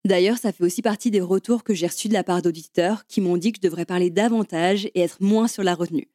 D'ailleurs, 0.04 0.38
ça 0.38 0.52
fait 0.52 0.64
aussi 0.64 0.82
partie 0.82 1.10
des 1.10 1.20
retours 1.20 1.64
que 1.64 1.75
j'ai 1.75 1.87
reçus 1.87 2.08
de 2.08 2.14
la 2.14 2.25
part 2.25 2.42
d'auditeurs 2.42 3.06
qui 3.06 3.20
m'ont 3.20 3.37
dit 3.37 3.52
que 3.52 3.58
je 3.62 3.68
devrais 3.68 3.84
parler 3.84 4.10
davantage 4.10 4.87
et 4.94 5.00
être 5.00 5.20
moins 5.20 5.48
sur 5.48 5.62
la 5.62 5.75
retenue. 5.75 6.08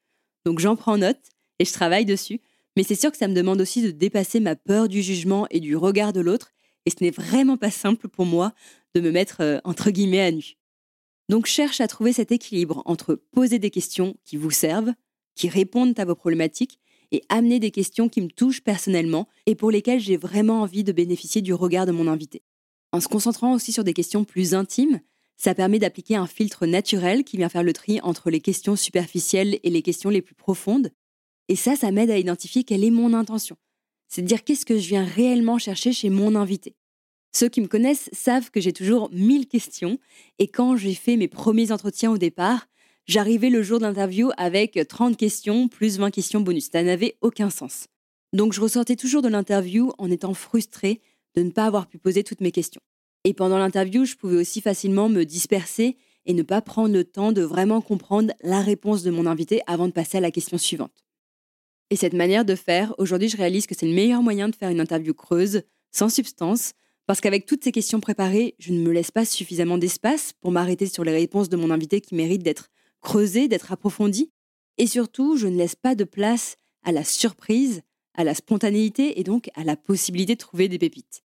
Donc 0.46 0.60
j'en 0.60 0.76
prends 0.76 0.98
note 0.98 1.20
et 1.60 1.66
je 1.66 1.74
travaille 1.74 2.06
dessus, 2.06 2.42
mais 2.76 2.84
c'est 2.84 2.96
sûr 2.96 3.12
que 3.12 3.18
ça 3.18 3.28
me 3.28 3.36
demande 3.36 3.62
aussi 3.62 3.82
de 3.82 3.92
dépasser 3.92 4.40
ma 4.40 4.56
peur 4.56 4.88
du 4.88 5.02
jugement 5.02 5.48
et 5.52 5.60
du 5.60 5.76
regard 5.76 6.14
de 6.14 6.22
l'autre, 6.22 6.52
et 6.86 6.90
ce 6.90 7.04
n'est 7.04 7.12
vraiment 7.12 7.58
pas 7.58 7.72
simple 7.72 8.08
pour 8.08 8.26
moi 8.26 8.54
de 8.96 9.02
me 9.02 9.12
mettre 9.12 9.42
euh, 9.42 9.60
entre 9.64 9.92
guillemets 9.92 10.22
à 10.22 10.32
nu. 10.32 10.58
Donc 11.30 11.46
cherche 11.46 11.82
à 11.82 11.88
trouver 11.88 12.14
cet 12.14 12.32
équilibre 12.32 12.82
entre 12.86 13.16
poser 13.16 13.60
des 13.60 13.70
questions 13.70 14.16
qui 14.26 14.38
vous 14.38 14.52
servent, 14.52 14.94
qui 15.36 15.50
répondent 15.50 15.98
à 16.00 16.06
vos 16.06 16.16
problématiques, 16.16 16.80
et 17.12 17.24
amener 17.30 17.60
des 17.60 17.72
questions 17.72 18.10
qui 18.10 18.22
me 18.22 18.28
touchent 18.28 18.64
personnellement 18.64 19.28
et 19.46 19.56
pour 19.56 19.70
lesquelles 19.70 20.00
j'ai 20.00 20.18
vraiment 20.18 20.62
envie 20.62 20.84
de 20.84 20.92
bénéficier 20.92 21.42
du 21.42 21.54
regard 21.54 21.86
de 21.86 21.92
mon 21.92 22.08
invité. 22.08 22.42
En 22.92 23.00
se 23.00 23.08
concentrant 23.08 23.54
aussi 23.54 23.72
sur 23.72 23.84
des 23.84 23.94
questions 23.94 24.24
plus 24.24 24.56
intimes, 24.56 25.00
ça 25.38 25.54
permet 25.54 25.80
d'appliquer 25.80 26.16
un 26.16 26.28
filtre 26.28 26.66
naturel 26.66 27.24
qui 27.24 27.38
vient 27.38 27.50
faire 27.50 27.64
le 27.64 27.74
tri 27.74 28.00
entre 28.02 28.30
les 28.30 28.40
questions 28.40 28.76
superficielles 28.76 29.60
et 29.64 29.70
les 29.70 29.82
questions 29.82 30.10
les 30.10 30.22
plus 30.22 30.36
profondes. 30.36 30.92
Et 31.50 31.56
ça, 31.56 31.76
ça 31.76 31.92
m'aide 31.92 32.12
à 32.12 32.18
identifier 32.18 32.64
quelle 32.64 32.84
est 32.84 32.92
mon 32.92 33.14
intention. 33.14 33.58
C'est 34.08 34.22
de 34.22 34.28
dire 34.28 34.44
qu'est-ce 34.44 34.66
que 34.66 34.78
je 34.78 34.88
viens 34.88 35.06
réellement 35.06 35.58
chercher 35.58 35.94
chez 35.94 36.10
mon 36.10 36.36
invité? 36.36 36.76
Ceux 37.36 37.50
qui 37.50 37.62
me 37.62 37.68
connaissent 37.68 38.10
savent 38.14 38.52
que 38.52 38.62
j'ai 38.62 38.74
toujours 38.74 39.10
mille 39.12 39.48
questions 39.48 39.98
et 40.40 40.48
quand 40.48 40.78
j'ai 40.78 40.94
fait 40.94 41.18
mes 41.18 41.28
premiers 41.28 41.72
entretiens 41.72 42.12
au 42.12 42.18
départ, 42.18 42.68
J'arrivais 43.06 43.50
le 43.50 43.64
jour 43.64 43.80
d'interview 43.80 44.32
avec 44.38 44.80
30 44.88 45.18
questions 45.18 45.68
plus 45.68 45.98
20 46.00 46.10
questions 46.10 46.40
bonus. 46.40 46.70
Ça 46.72 46.84
n'avait 46.84 47.18
aucun 47.20 47.50
sens. 47.50 47.88
Donc 48.32 48.54
je 48.54 48.62
ressortais 48.62 48.96
toujours 48.96 49.22
de 49.22 49.28
l'interview 49.28 49.92
en 49.98 50.10
étant 50.10 50.34
frustrée 50.34 51.02
de 51.36 51.44
ne 51.44 51.50
pas 51.50 51.66
avoir 51.66 51.88
pu 51.88 51.98
poser 51.98 52.24
toutes 52.24 52.40
mes 52.40 52.54
questions. 52.54 52.82
Et 53.26 53.34
pendant 53.34 53.58
l'interview, 53.58 54.06
je 54.06 54.16
pouvais 54.16 54.38
aussi 54.38 54.62
facilement 54.62 55.10
me 55.10 55.26
disperser 55.26 55.98
et 56.26 56.34
ne 56.34 56.44
pas 56.44 56.62
prendre 56.62 56.94
le 56.94 57.04
temps 57.04 57.34
de 57.34 57.42
vraiment 57.42 57.82
comprendre 57.82 58.34
la 58.42 58.62
réponse 58.62 59.04
de 59.04 59.12
mon 59.12 59.26
invité 59.26 59.62
avant 59.68 59.88
de 59.88 59.94
passer 59.94 60.20
à 60.20 60.22
la 60.22 60.32
question 60.32 60.58
suivante. 60.58 61.04
Et 61.90 61.98
cette 61.98 62.14
manière 62.14 62.46
de 62.46 62.56
faire, 62.56 62.96
aujourd'hui, 63.00 63.28
je 63.28 63.36
réalise 63.36 63.68
que 63.68 63.76
c'est 63.76 63.86
le 63.86 63.94
meilleur 63.94 64.24
moyen 64.24 64.48
de 64.48 64.56
faire 64.56 64.70
une 64.70 64.80
interview 64.80 65.14
creuse, 65.14 65.64
sans 65.92 66.08
substance, 66.08 66.72
Parce 67.06 67.20
qu'avec 67.20 67.46
toutes 67.46 67.64
ces 67.64 67.72
questions 67.72 68.00
préparées, 68.00 68.56
je 68.60 68.72
ne 68.72 68.80
me 68.80 68.92
laisse 68.92 69.12
pas 69.12 69.26
suffisamment 69.26 69.78
d'espace 69.78 70.34
pour 70.40 70.52
m'arrêter 70.52 70.86
sur 70.86 71.04
les 71.04 71.12
réponses 71.12 71.50
de 71.50 71.58
mon 71.58 71.70
invité 71.70 72.00
qui 72.00 72.16
méritent 72.16 72.44
d'être 72.44 72.70
creusées, 73.02 73.48
d'être 73.48 73.72
approfondies. 73.72 74.32
Et 74.78 74.88
surtout, 74.88 75.36
je 75.38 75.48
ne 75.48 75.58
laisse 75.58 75.76
pas 75.76 75.96
de 75.96 76.06
place 76.06 76.56
à 76.84 76.92
la 76.92 77.04
surprise, 77.04 77.82
à 78.14 78.24
la 78.24 78.34
spontanéité 78.34 79.20
et 79.20 79.24
donc 79.24 79.50
à 79.56 79.64
la 79.64 79.76
possibilité 79.76 80.36
de 80.36 80.40
trouver 80.40 80.68
des 80.68 80.80
pépites. 80.80 81.24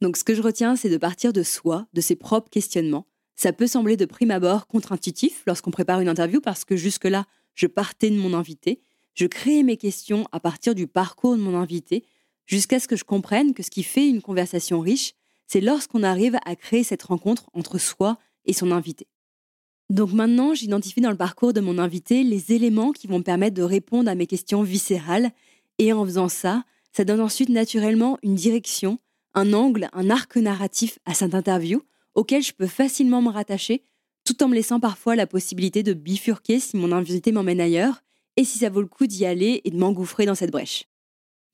Donc 0.00 0.16
ce 0.16 0.24
que 0.24 0.34
je 0.34 0.42
retiens, 0.42 0.76
c'est 0.76 0.88
de 0.88 0.96
partir 0.96 1.32
de 1.32 1.42
soi, 1.42 1.86
de 1.92 2.00
ses 2.00 2.16
propres 2.16 2.50
questionnements. 2.50 3.06
Ça 3.34 3.52
peut 3.52 3.66
sembler 3.66 3.96
de 3.96 4.04
prime 4.04 4.30
abord 4.30 4.66
contre-intuitif 4.66 5.42
lorsqu'on 5.46 5.70
prépare 5.70 6.00
une 6.00 6.08
interview 6.08 6.40
parce 6.40 6.64
que 6.64 6.76
jusque-là, 6.76 7.26
je 7.54 7.66
partais 7.66 8.10
de 8.10 8.16
mon 8.16 8.34
invité, 8.34 8.80
je 9.14 9.26
créais 9.26 9.62
mes 9.62 9.76
questions 9.76 10.26
à 10.32 10.40
partir 10.40 10.74
du 10.74 10.86
parcours 10.86 11.36
de 11.36 11.42
mon 11.42 11.56
invité, 11.56 12.04
jusqu'à 12.46 12.80
ce 12.80 12.88
que 12.88 12.96
je 12.96 13.04
comprenne 13.04 13.54
que 13.54 13.62
ce 13.62 13.70
qui 13.70 13.82
fait 13.82 14.08
une 14.08 14.22
conversation 14.22 14.80
riche, 14.80 15.14
c'est 15.46 15.60
lorsqu'on 15.60 16.02
arrive 16.02 16.38
à 16.44 16.56
créer 16.56 16.82
cette 16.82 17.02
rencontre 17.02 17.48
entre 17.52 17.78
soi 17.78 18.18
et 18.44 18.52
son 18.52 18.70
invité. 18.70 19.06
Donc 19.90 20.12
maintenant, 20.12 20.54
j'identifie 20.54 21.00
dans 21.00 21.10
le 21.10 21.16
parcours 21.16 21.52
de 21.52 21.60
mon 21.60 21.78
invité 21.78 22.24
les 22.24 22.52
éléments 22.52 22.92
qui 22.92 23.06
vont 23.06 23.18
me 23.18 23.24
permettre 23.24 23.54
de 23.54 23.62
répondre 23.62 24.10
à 24.10 24.14
mes 24.14 24.26
questions 24.26 24.62
viscérales, 24.62 25.30
et 25.78 25.92
en 25.92 26.04
faisant 26.04 26.28
ça, 26.28 26.64
ça 26.92 27.04
donne 27.04 27.20
ensuite 27.20 27.50
naturellement 27.50 28.18
une 28.22 28.34
direction, 28.34 28.98
un 29.34 29.52
angle, 29.52 29.88
un 29.92 30.10
arc 30.10 30.36
narratif 30.36 30.98
à 31.04 31.14
cette 31.14 31.34
interview 31.34 31.82
auquel 32.14 32.42
je 32.42 32.52
peux 32.52 32.66
facilement 32.66 33.22
me 33.22 33.28
rattacher, 33.28 33.82
tout 34.24 34.42
en 34.42 34.48
me 34.48 34.54
laissant 34.54 34.80
parfois 34.80 35.14
la 35.14 35.26
possibilité 35.26 35.82
de 35.82 35.92
bifurquer 35.92 36.58
si 36.58 36.76
mon 36.76 36.90
invité 36.90 37.30
m'emmène 37.30 37.60
ailleurs, 37.60 38.02
et 38.36 38.44
si 38.44 38.58
ça 38.58 38.70
vaut 38.70 38.80
le 38.80 38.88
coup 38.88 39.06
d'y 39.06 39.24
aller 39.24 39.60
et 39.64 39.70
de 39.70 39.76
m'engouffrer 39.76 40.26
dans 40.26 40.34
cette 40.34 40.50
brèche. 40.50 40.84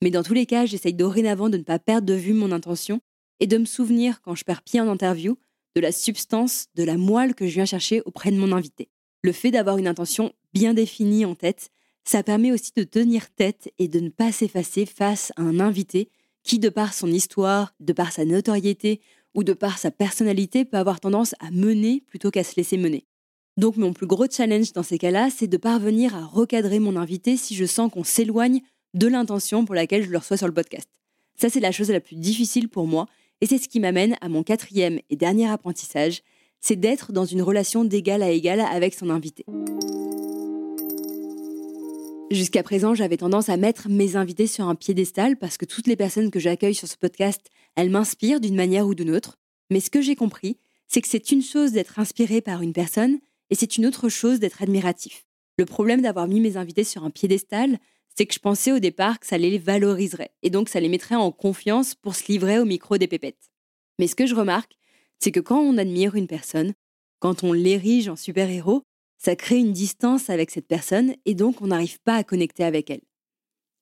Mais 0.03 0.11
dans 0.11 0.21
tous 0.21 0.33
les 0.33 0.45
cas, 0.45 0.65
j'essaye 0.65 0.93
dorénavant 0.93 1.47
de 1.47 1.55
ne 1.55 1.63
pas 1.63 1.79
perdre 1.79 2.05
de 2.05 2.13
vue 2.13 2.33
mon 2.33 2.51
intention 2.51 2.99
et 3.39 3.47
de 3.47 3.57
me 3.57 3.63
souvenir, 3.63 4.21
quand 4.21 4.35
je 4.35 4.43
perds 4.43 4.61
pied 4.61 4.81
en 4.81 4.89
interview, 4.89 5.37
de 5.77 5.81
la 5.81 5.93
substance, 5.93 6.65
de 6.75 6.83
la 6.83 6.97
moelle 6.97 7.33
que 7.33 7.47
je 7.47 7.53
viens 7.53 7.65
chercher 7.65 8.01
auprès 8.01 8.29
de 8.29 8.35
mon 8.35 8.51
invité. 8.51 8.89
Le 9.21 9.31
fait 9.31 9.49
d'avoir 9.49 9.77
une 9.77 9.87
intention 9.87 10.33
bien 10.53 10.73
définie 10.73 11.23
en 11.23 11.35
tête, 11.35 11.69
ça 12.03 12.21
permet 12.21 12.51
aussi 12.51 12.73
de 12.75 12.83
tenir 12.83 13.29
tête 13.29 13.71
et 13.79 13.87
de 13.87 14.01
ne 14.01 14.09
pas 14.09 14.33
s'effacer 14.33 14.85
face 14.85 15.31
à 15.37 15.41
un 15.41 15.61
invité 15.61 16.09
qui, 16.43 16.59
de 16.59 16.67
par 16.67 16.93
son 16.93 17.07
histoire, 17.07 17.73
de 17.79 17.93
par 17.93 18.11
sa 18.11 18.25
notoriété 18.25 18.99
ou 19.33 19.45
de 19.45 19.53
par 19.53 19.77
sa 19.77 19.89
personnalité, 19.89 20.65
peut 20.65 20.75
avoir 20.75 20.99
tendance 20.99 21.33
à 21.39 21.49
mener 21.49 22.03
plutôt 22.07 22.29
qu'à 22.29 22.43
se 22.43 22.57
laisser 22.57 22.75
mener. 22.75 23.07
Donc 23.55 23.77
mon 23.77 23.93
plus 23.93 24.07
gros 24.07 24.27
challenge 24.29 24.73
dans 24.73 24.83
ces 24.83 24.97
cas-là, 24.97 25.29
c'est 25.29 25.47
de 25.47 25.57
parvenir 25.57 26.13
à 26.13 26.25
recadrer 26.25 26.79
mon 26.79 26.97
invité 26.97 27.37
si 27.37 27.55
je 27.55 27.65
sens 27.65 27.89
qu'on 27.89 28.03
s'éloigne 28.03 28.59
de 28.93 29.07
l'intention 29.07 29.65
pour 29.65 29.75
laquelle 29.75 30.03
je 30.03 30.09
le 30.09 30.17
reçois 30.17 30.37
sur 30.37 30.47
le 30.47 30.53
podcast. 30.53 30.87
Ça, 31.35 31.49
c'est 31.49 31.59
la 31.59 31.71
chose 31.71 31.89
la 31.89 31.99
plus 31.99 32.15
difficile 32.15 32.69
pour 32.69 32.87
moi, 32.87 33.07
et 33.41 33.47
c'est 33.47 33.57
ce 33.57 33.67
qui 33.67 33.79
m'amène 33.79 34.15
à 34.21 34.29
mon 34.29 34.43
quatrième 34.43 34.99
et 35.09 35.15
dernier 35.15 35.49
apprentissage, 35.49 36.21
c'est 36.59 36.75
d'être 36.75 37.11
dans 37.11 37.25
une 37.25 37.41
relation 37.41 37.83
d'égal 37.83 38.23
à 38.23 38.29
égal 38.29 38.61
avec 38.61 38.93
son 38.93 39.09
invité. 39.09 39.45
Jusqu'à 42.31 42.63
présent, 42.63 42.95
j'avais 42.95 43.17
tendance 43.17 43.49
à 43.49 43.57
mettre 43.57 43.89
mes 43.89 44.15
invités 44.15 44.47
sur 44.47 44.67
un 44.67 44.75
piédestal 44.75 45.37
parce 45.37 45.57
que 45.57 45.65
toutes 45.65 45.87
les 45.87 45.95
personnes 45.95 46.31
que 46.31 46.39
j'accueille 46.39 46.73
sur 46.73 46.87
ce 46.87 46.97
podcast, 46.97 47.41
elles 47.75 47.91
m'inspirent 47.91 48.39
d'une 48.39 48.55
manière 48.55 48.87
ou 48.87 48.95
d'une 48.95 49.11
autre. 49.11 49.37
Mais 49.69 49.79
ce 49.79 49.91
que 49.91 50.01
j'ai 50.01 50.15
compris, 50.15 50.57
c'est 50.87 51.01
que 51.01 51.07
c'est 51.07 51.31
une 51.31 51.43
chose 51.43 51.73
d'être 51.73 51.99
inspiré 51.99 52.41
par 52.41 52.61
une 52.61 52.73
personne 52.73 53.19
et 53.49 53.55
c'est 53.55 53.77
une 53.77 53.85
autre 53.85 54.09
chose 54.09 54.39
d'être 54.39 54.63
admiratif. 54.63 55.25
Le 55.59 55.65
problème 55.65 56.01
d'avoir 56.01 56.27
mis 56.27 56.39
mes 56.39 56.57
invités 56.57 56.83
sur 56.83 57.03
un 57.03 57.11
piédestal, 57.11 57.77
c'est 58.15 58.25
que 58.25 58.33
je 58.33 58.39
pensais 58.39 58.71
au 58.71 58.79
départ 58.79 59.19
que 59.19 59.27
ça 59.27 59.37
les 59.37 59.57
valoriserait 59.57 60.31
et 60.43 60.49
donc 60.49 60.69
ça 60.69 60.79
les 60.79 60.89
mettrait 60.89 61.15
en 61.15 61.31
confiance 61.31 61.95
pour 61.95 62.15
se 62.15 62.31
livrer 62.31 62.59
au 62.59 62.65
micro 62.65 62.97
des 62.97 63.07
pépettes. 63.07 63.51
Mais 63.99 64.07
ce 64.07 64.15
que 64.15 64.25
je 64.25 64.35
remarque, 64.35 64.75
c'est 65.19 65.31
que 65.31 65.39
quand 65.39 65.59
on 65.59 65.77
admire 65.77 66.15
une 66.15 66.27
personne, 66.27 66.73
quand 67.19 67.43
on 67.43 67.53
l'érige 67.53 68.09
en 68.09 68.15
super-héros, 68.15 68.83
ça 69.17 69.35
crée 69.35 69.57
une 69.57 69.71
distance 69.71 70.29
avec 70.29 70.51
cette 70.51 70.67
personne 70.67 71.15
et 71.25 71.33
donc 71.33 71.61
on 71.61 71.67
n'arrive 71.67 71.99
pas 72.01 72.15
à 72.15 72.23
connecter 72.23 72.63
avec 72.63 72.89
elle. 72.89 73.01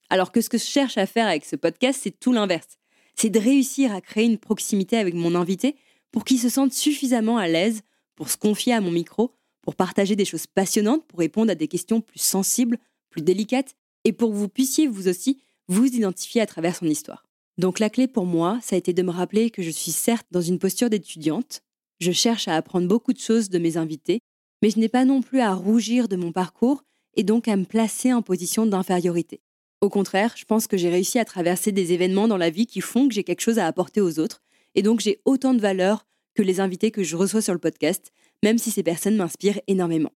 Alors 0.10 0.32
que 0.32 0.42
ce 0.42 0.50
que 0.50 0.58
je 0.58 0.64
cherche 0.64 0.98
à 0.98 1.06
faire 1.06 1.28
avec 1.28 1.46
ce 1.46 1.56
podcast, 1.56 2.00
c'est 2.04 2.20
tout 2.20 2.34
l'inverse. 2.34 2.78
C'est 3.16 3.30
de 3.30 3.40
réussir 3.40 3.94
à 3.94 4.02
créer 4.02 4.26
une 4.26 4.38
proximité 4.38 4.98
avec 4.98 5.14
mon 5.14 5.36
invité 5.36 5.76
pour 6.12 6.26
qu'il 6.26 6.40
se 6.40 6.50
sente 6.50 6.74
suffisamment 6.74 7.38
à 7.38 7.48
l'aise 7.48 7.82
pour 8.16 8.30
se 8.30 8.38
confier 8.38 8.74
à 8.74 8.82
mon 8.82 8.92
micro, 8.92 9.34
pour 9.62 9.76
partager 9.76 10.16
des 10.16 10.26
choses 10.26 10.48
passionnantes, 10.48 11.06
pour 11.08 11.20
répondre 11.20 11.52
à 11.52 11.56
des 11.56 11.68
questions 11.68 12.02
plus 12.02 12.20
sensibles, 12.20 12.78
plus 13.10 13.22
délicates 13.22 13.76
et 14.06 14.14
pour 14.14 14.32
que 14.32 14.36
vous 14.36 14.50
puissiez 14.50 14.88
vous 14.88 15.08
aussi 15.08 15.40
vous 15.68 15.86
identifier 15.86 16.42
à 16.42 16.46
travers 16.46 16.76
son 16.76 16.86
histoire. 16.86 17.26
Donc 17.58 17.80
la 17.80 17.90
clé 17.90 18.08
pour 18.08 18.26
moi, 18.26 18.60
ça 18.62 18.76
a 18.76 18.80
été 18.80 18.94
de 18.94 19.04
me 19.04 19.12
rappeler 19.12 19.50
que 19.50 19.62
je 19.62 19.70
suis 19.70 19.92
certes 19.92 20.28
dans 20.32 20.42
une 20.42 20.60
posture 20.60 20.90
d'étudiante, 20.90 21.62
je 22.00 22.12
cherche 22.12 22.48
à 22.48 22.56
apprendre 22.56 22.88
beaucoup 22.88 23.14
de 23.14 23.20
choses 23.20 23.50
de 23.50 23.60
mes 23.60 23.78
invités, 23.78 24.20
mais 24.62 24.70
je 24.70 24.80
n'ai 24.80 24.90
pas 24.90 25.06
non 25.06 25.22
plus 25.22 25.40
à 25.40 25.54
rougir 25.54 26.08
de 26.08 26.16
mon 26.16 26.32
parcours 26.32 26.84
et 27.16 27.24
donc 27.24 27.48
à 27.48 27.56
me 27.56 27.66
placer 27.66 28.14
en 28.14 28.22
position 28.22 28.66
d'infériorité. 28.66 29.42
Au 29.82 29.90
contraire, 29.90 30.34
je 30.38 30.46
pense 30.46 30.68
que 30.68 30.78
j'ai 30.78 30.90
réussi 30.90 31.20
à 31.20 31.26
traverser 31.26 31.72
des 31.72 31.94
événements 31.94 32.28
dans 32.28 32.38
la 32.38 32.50
vie 32.50 32.68
qui 32.68 32.82
font 32.82 33.08
que 33.08 33.14
j'ai 33.14 33.24
quelque 33.24 33.42
chose 33.42 33.60
à 33.60 33.68
apporter 33.68 34.02
aux 34.02 34.20
autres, 34.20 34.42
et 34.76 34.84
donc 34.84 35.00
j'ai 35.00 35.22
autant 35.26 35.54
de 35.54 35.62
valeur 35.62 36.06
que 36.34 36.42
les 36.42 36.60
invités 36.60 36.92
que 36.92 37.04
je 37.04 37.16
reçois 37.16 37.42
sur 37.42 37.54
le 37.54 37.60
podcast, 37.60 38.12
même 38.44 38.58
si 38.58 38.72
ces 38.72 38.84
personnes 38.84 39.18
m'inspirent 39.18 39.60
énormément. 39.68 40.14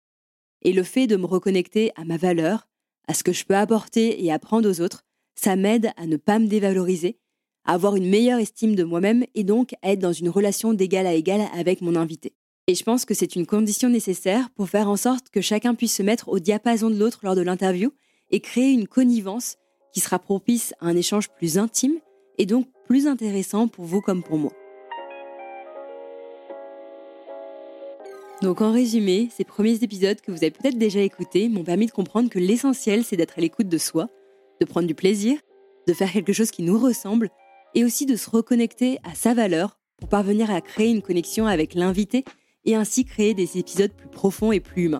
Et 0.62 0.72
le 0.72 0.82
fait 0.82 1.06
de 1.06 1.16
me 1.16 1.26
reconnecter 1.26 1.92
à 1.96 2.04
ma 2.04 2.16
valeur, 2.16 2.68
à 3.08 3.14
ce 3.14 3.24
que 3.24 3.32
je 3.32 3.44
peux 3.44 3.56
apporter 3.56 4.24
et 4.24 4.32
apprendre 4.32 4.68
aux 4.68 4.80
autres, 4.80 5.04
ça 5.34 5.56
m'aide 5.56 5.90
à 5.96 6.06
ne 6.06 6.16
pas 6.16 6.38
me 6.38 6.46
dévaloriser, 6.46 7.18
à 7.64 7.74
avoir 7.74 7.96
une 7.96 8.08
meilleure 8.08 8.38
estime 8.38 8.74
de 8.74 8.84
moi-même 8.84 9.24
et 9.34 9.44
donc 9.44 9.74
à 9.82 9.92
être 9.92 10.00
dans 10.00 10.12
une 10.12 10.28
relation 10.28 10.74
d'égal 10.74 11.06
à 11.06 11.14
égal 11.14 11.42
avec 11.54 11.80
mon 11.80 11.96
invité. 11.96 12.34
Et 12.68 12.74
je 12.74 12.84
pense 12.84 13.04
que 13.04 13.14
c'est 13.14 13.34
une 13.34 13.46
condition 13.46 13.88
nécessaire 13.88 14.48
pour 14.50 14.68
faire 14.68 14.88
en 14.88 14.96
sorte 14.96 15.30
que 15.30 15.40
chacun 15.40 15.74
puisse 15.74 15.96
se 15.96 16.02
mettre 16.02 16.28
au 16.28 16.38
diapason 16.38 16.90
de 16.90 16.96
l'autre 16.96 17.20
lors 17.22 17.34
de 17.34 17.42
l'interview 17.42 17.90
et 18.30 18.40
créer 18.40 18.70
une 18.70 18.86
connivence 18.86 19.56
qui 19.92 20.00
sera 20.00 20.18
propice 20.18 20.74
à 20.80 20.86
un 20.86 20.96
échange 20.96 21.28
plus 21.30 21.58
intime 21.58 21.98
et 22.38 22.46
donc 22.46 22.66
plus 22.86 23.06
intéressant 23.06 23.68
pour 23.68 23.84
vous 23.84 24.00
comme 24.00 24.22
pour 24.22 24.38
moi. 24.38 24.52
Donc 28.42 28.60
en 28.60 28.72
résumé, 28.72 29.28
ces 29.30 29.44
premiers 29.44 29.84
épisodes 29.84 30.20
que 30.20 30.32
vous 30.32 30.38
avez 30.38 30.50
peut-être 30.50 30.76
déjà 30.76 31.00
écoutés 31.00 31.48
m'ont 31.48 31.62
permis 31.62 31.86
de 31.86 31.92
comprendre 31.92 32.28
que 32.28 32.40
l'essentiel 32.40 33.04
c'est 33.04 33.16
d'être 33.16 33.38
à 33.38 33.40
l'écoute 33.40 33.68
de 33.68 33.78
soi, 33.78 34.08
de 34.60 34.66
prendre 34.66 34.88
du 34.88 34.96
plaisir, 34.96 35.38
de 35.86 35.92
faire 35.92 36.10
quelque 36.10 36.32
chose 36.32 36.50
qui 36.50 36.64
nous 36.64 36.76
ressemble 36.76 37.30
et 37.76 37.84
aussi 37.84 38.04
de 38.04 38.16
se 38.16 38.28
reconnecter 38.28 38.98
à 39.04 39.14
sa 39.14 39.32
valeur 39.32 39.78
pour 39.96 40.08
parvenir 40.08 40.50
à 40.50 40.60
créer 40.60 40.90
une 40.90 41.02
connexion 41.02 41.46
avec 41.46 41.74
l'invité 41.74 42.24
et 42.64 42.74
ainsi 42.74 43.04
créer 43.04 43.32
des 43.32 43.58
épisodes 43.58 43.92
plus 43.92 44.08
profonds 44.08 44.50
et 44.50 44.58
plus 44.58 44.86
humains. 44.86 44.98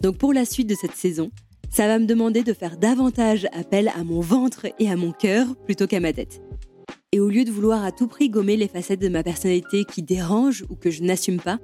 Donc 0.00 0.16
pour 0.16 0.32
la 0.32 0.46
suite 0.46 0.70
de 0.70 0.74
cette 0.74 0.96
saison, 0.96 1.30
ça 1.68 1.86
va 1.86 1.98
me 1.98 2.06
demander 2.06 2.42
de 2.42 2.54
faire 2.54 2.78
davantage 2.78 3.46
appel 3.52 3.92
à 3.94 4.04
mon 4.04 4.20
ventre 4.20 4.68
et 4.78 4.88
à 4.88 4.96
mon 4.96 5.12
cœur 5.12 5.54
plutôt 5.66 5.86
qu'à 5.86 6.00
ma 6.00 6.14
tête. 6.14 6.40
Et 7.14 7.20
au 7.20 7.28
lieu 7.28 7.44
de 7.44 7.52
vouloir 7.52 7.84
à 7.84 7.92
tout 7.92 8.08
prix 8.08 8.28
gommer 8.28 8.56
les 8.56 8.66
facettes 8.66 9.00
de 9.00 9.08
ma 9.08 9.22
personnalité 9.22 9.84
qui 9.84 10.02
dérangent 10.02 10.64
ou 10.68 10.74
que 10.74 10.90
je 10.90 11.04
n'assume 11.04 11.40
pas, 11.40 11.60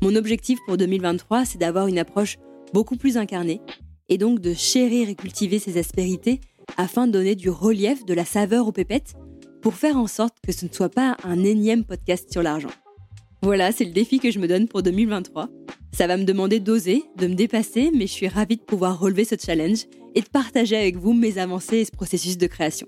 mon 0.00 0.14
objectif 0.14 0.60
pour 0.68 0.76
2023, 0.76 1.44
c'est 1.44 1.58
d'avoir 1.58 1.88
une 1.88 1.98
approche 1.98 2.36
beaucoup 2.72 2.94
plus 2.94 3.16
incarnée 3.16 3.60
et 4.08 4.18
donc 4.18 4.38
de 4.38 4.54
chérir 4.54 5.08
et 5.08 5.16
cultiver 5.16 5.58
ces 5.58 5.78
aspérités 5.78 6.40
afin 6.76 7.08
de 7.08 7.12
donner 7.12 7.34
du 7.34 7.50
relief, 7.50 8.04
de 8.04 8.14
la 8.14 8.24
saveur 8.24 8.68
aux 8.68 8.72
pépettes 8.72 9.14
pour 9.62 9.74
faire 9.74 9.96
en 9.96 10.06
sorte 10.06 10.36
que 10.46 10.52
ce 10.52 10.64
ne 10.64 10.70
soit 10.72 10.90
pas 10.90 11.16
un 11.24 11.42
énième 11.42 11.82
podcast 11.82 12.30
sur 12.30 12.44
l'argent. 12.44 12.70
Voilà, 13.42 13.72
c'est 13.72 13.86
le 13.86 13.90
défi 13.90 14.20
que 14.20 14.30
je 14.30 14.38
me 14.38 14.46
donne 14.46 14.68
pour 14.68 14.84
2023. 14.84 15.48
Ça 15.90 16.06
va 16.06 16.16
me 16.16 16.24
demander 16.24 16.60
d'oser, 16.60 17.02
de 17.18 17.26
me 17.26 17.34
dépasser, 17.34 17.90
mais 17.92 18.06
je 18.06 18.12
suis 18.12 18.28
ravie 18.28 18.58
de 18.58 18.62
pouvoir 18.62 19.00
relever 19.00 19.24
ce 19.24 19.34
challenge 19.44 19.86
et 20.14 20.20
de 20.20 20.28
partager 20.28 20.76
avec 20.76 20.98
vous 20.98 21.14
mes 21.14 21.38
avancées 21.38 21.78
et 21.78 21.84
ce 21.84 21.90
processus 21.90 22.38
de 22.38 22.46
création. 22.46 22.86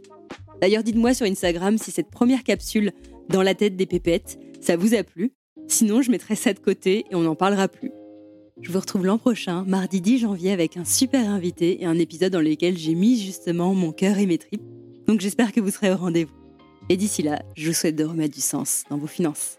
D'ailleurs, 0.60 0.82
dites-moi 0.82 1.14
sur 1.14 1.26
Instagram 1.26 1.78
si 1.78 1.90
cette 1.90 2.10
première 2.10 2.42
capsule 2.42 2.92
dans 3.28 3.42
la 3.42 3.54
tête 3.54 3.76
des 3.76 3.86
pépettes, 3.86 4.38
ça 4.60 4.76
vous 4.76 4.94
a 4.94 5.02
plu. 5.02 5.32
Sinon, 5.68 6.02
je 6.02 6.10
mettrai 6.10 6.36
ça 6.36 6.52
de 6.52 6.58
côté 6.58 7.04
et 7.10 7.14
on 7.14 7.22
n'en 7.22 7.34
parlera 7.34 7.68
plus. 7.68 7.90
Je 8.62 8.72
vous 8.72 8.80
retrouve 8.80 9.04
l'an 9.04 9.18
prochain, 9.18 9.64
mardi 9.66 10.00
10 10.00 10.18
janvier, 10.20 10.50
avec 10.50 10.76
un 10.76 10.84
super 10.84 11.28
invité 11.28 11.82
et 11.82 11.86
un 11.86 11.98
épisode 11.98 12.32
dans 12.32 12.40
lequel 12.40 12.78
j'ai 12.78 12.94
mis 12.94 13.20
justement 13.20 13.74
mon 13.74 13.92
cœur 13.92 14.18
et 14.18 14.26
mes 14.26 14.38
tripes. 14.38 14.62
Donc 15.06 15.20
j'espère 15.20 15.52
que 15.52 15.60
vous 15.60 15.70
serez 15.70 15.92
au 15.92 15.96
rendez-vous. 15.96 16.34
Et 16.88 16.96
d'ici 16.96 17.22
là, 17.22 17.42
je 17.56 17.68
vous 17.68 17.74
souhaite 17.74 17.96
de 17.96 18.04
remettre 18.04 18.34
du 18.34 18.40
sens 18.40 18.84
dans 18.88 18.96
vos 18.96 19.06
finances. 19.06 19.58